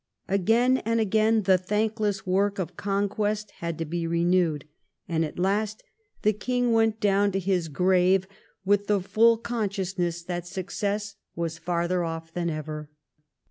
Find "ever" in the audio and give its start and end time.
12.49-12.89